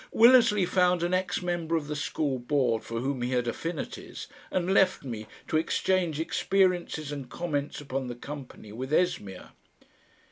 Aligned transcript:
Willersley 0.11 0.65
found 0.67 1.03
an 1.03 1.13
ex 1.13 1.43
member 1.43 1.75
of 1.75 1.85
the 1.85 1.95
School 1.95 2.39
Board 2.39 2.83
for 2.83 3.01
whom 3.01 3.21
he 3.21 3.33
had 3.33 3.47
affinities, 3.47 4.25
and 4.49 4.73
left 4.73 5.03
me 5.03 5.27
to 5.47 5.57
exchange 5.57 6.19
experiences 6.19 7.11
and 7.11 7.29
comments 7.29 7.79
upon 7.79 8.07
the 8.07 8.15
company 8.15 8.71
with 8.71 8.91
Esmeer. 8.91 9.49